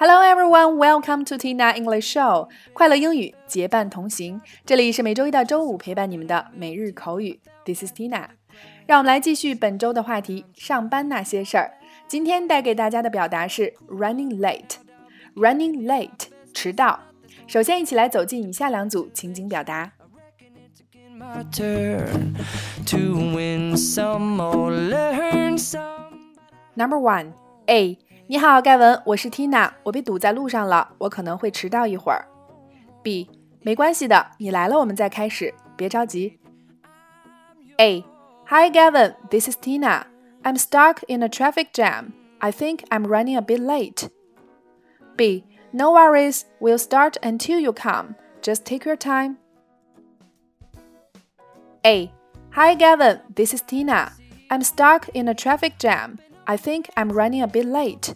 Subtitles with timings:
[0.00, 2.48] everyone, welcome to Tina English Show。
[2.72, 7.40] 快乐英语结伴同行，这里是每周一到周五陪伴你们的每日口语。
[7.64, 8.28] This is Tina。
[8.86, 11.72] 让我们来继续本周的话题——上班那些事儿。
[12.06, 14.76] 今天带给大家的表达是 running late。
[15.34, 17.00] running late，迟到。
[17.48, 19.90] 首先，一起来走进以下两组情景表达。
[26.76, 27.32] Number one,
[27.66, 27.98] A.
[28.27, 32.25] 你好，盖文，我是 Tina，我被堵在路上了，我可能会迟到一会儿。
[33.01, 33.29] B，
[33.61, 36.39] 没关系的，你来了我们再开始，别着急。
[37.77, 40.03] A，Hi Gavin，this is Tina.
[40.43, 42.13] I'm stuck in a traffic jam.
[42.39, 44.09] I think I'm running a bit late.
[45.15, 48.15] B, no worries, we'll start until you come.
[48.41, 49.37] Just take your time.
[51.85, 52.11] A,
[52.51, 54.13] Hi Gavin, this is Tina.
[54.49, 56.19] I'm stuck in a traffic jam.
[56.47, 58.15] I think I'm running a bit late.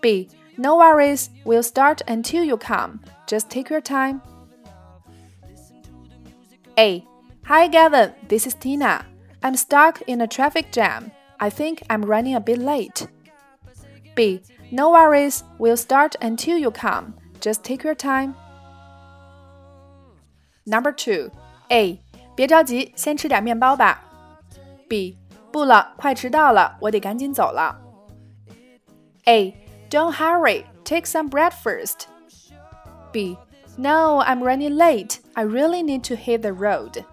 [0.00, 0.28] B.
[0.58, 3.00] No worries, we'll start until you come.
[3.26, 4.20] Just take your time.
[6.78, 7.06] A.
[7.44, 9.04] Hi Gavin, this is Tina.
[9.42, 11.10] I'm stuck in a traffic jam.
[11.40, 13.08] I think I'm running a bit late.
[14.14, 14.42] B.
[14.70, 17.14] No worries, we'll start until you come.
[17.40, 18.34] Just take your time.
[20.64, 21.30] Number two.
[21.70, 22.00] A.
[22.36, 24.02] 别着急，先吃点面包吧。
[24.88, 25.18] B.
[25.56, 27.78] 不了，快迟到了，我得赶紧走了。
[29.26, 29.54] A.
[29.90, 32.06] Don't hurry, take some bread first.
[33.12, 33.36] B.
[33.76, 35.18] No, I'm running late.
[35.34, 37.04] I really need to hit the road.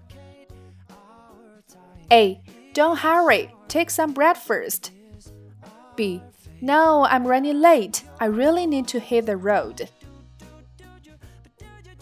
[2.09, 2.41] A.
[2.73, 4.91] Don't hurry, take some bread first.
[5.95, 6.21] B.
[6.61, 8.03] No, I'm running late.
[8.19, 9.89] I really need to hit the road.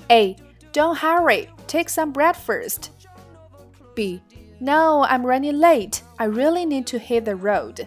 [0.10, 0.36] A.
[0.72, 2.92] Don't hurry, take some bread first.
[3.96, 4.22] B.
[4.60, 6.01] No, I'm running late.
[6.17, 7.87] I really need to hit the road.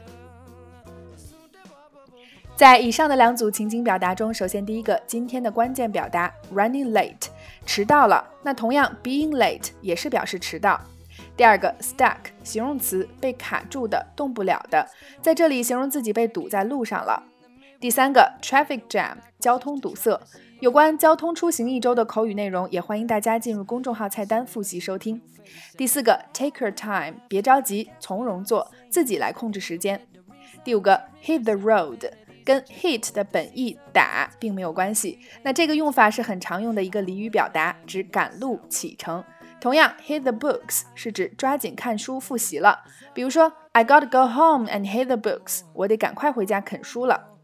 [2.56, 7.28] 在以上的两组情景表达中，首先第一个，今天的关键表达 running late，
[7.66, 8.26] 迟到了。
[8.44, 10.80] 那同样 being late 也是表示迟到。
[11.36, 14.88] 第二个 stuck 形容词，被卡住的，动不了的，
[15.22, 17.24] 在这里形容自己被堵在路上了。
[17.80, 20.20] 第三个 traffic jam 交通堵塞。
[20.62, 25.22] 有关交通出行一周的口语内容，也欢迎大家进入公众号菜单复习收听。
[25.78, 30.08] 第四个，take your time，别着急，从容做，自己来控制时间。
[30.64, 32.10] 第五个，hit the road，
[32.46, 35.20] 跟 hit 的本意打并没有关系。
[35.44, 39.24] 那这个用法是很常用的一个俚语表达，指赶路启程。
[39.60, 42.80] 同样，hit the books 是指抓紧看书复习了。
[43.14, 47.35] 比如说，I gotta go home and hit the books，我得赶快回家啃书了。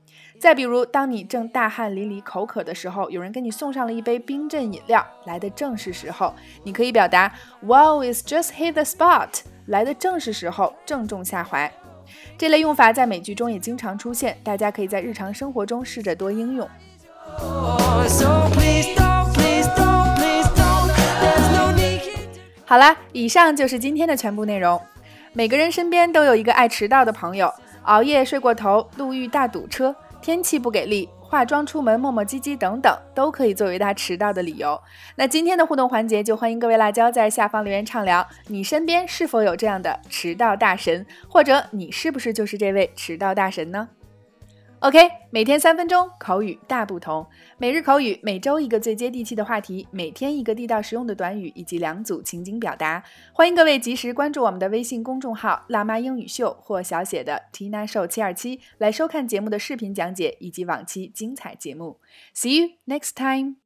[0.41, 6.34] 再比如，当你正大汗淋漓、口渴的时候，有人给你送上了一杯冰镇饮料，来的正是时候。
[6.63, 7.31] 你可以表达
[7.62, 9.29] ，Wow, it's just hit the spot，
[9.68, 11.72] 来的正是时候，正中下怀。
[12.40, 16.68] 这类用法在美剧中也经常出现，大家可以在日常生活中试着多应用。
[22.66, 24.81] 好啦，以上就是今天的全部内容。
[25.34, 27.53] 每个人身边都有一个爱迟到的朋友，
[27.84, 29.96] 熬夜睡过头，路遇大堵车。
[30.22, 34.80] 天气不给力，化妆出门磨磨唧唧等等，都可以作为他迟到的理由。
[35.16, 43.90] 那今天的互动环节，就欢迎各位辣椒在下方留言畅聊，你身边是否有这样的迟到大神，或者你是不是就是这位迟到大神呢
[44.81, 44.97] ？OK，
[45.30, 47.28] 每天三分钟口语大不同，
[47.59, 53.03] 每日口语每周一个最接地气的话题，每天一个地道实用的短语以及两组情景表达。
[53.31, 62.00] 欢迎各位及时关注我们的微信公众号“辣妈英语秀”或小写的 Tina Show 七二七，来收看节目的视频讲解以及往期精彩节目。
[62.34, 63.60] See you next time.